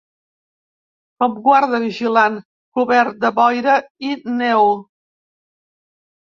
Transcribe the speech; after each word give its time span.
Com 1.23 1.35
guarda 1.47 1.81
vigilant 1.83 2.39
cobert 2.79 3.21
de 3.27 3.33
boira 3.43 3.79
i 4.11 4.17
neu 4.43 4.75